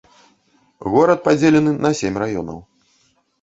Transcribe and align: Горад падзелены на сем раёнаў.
Горад 0.93 1.21
падзелены 1.27 1.71
на 1.87 1.93
сем 2.01 2.13
раёнаў. 2.25 2.59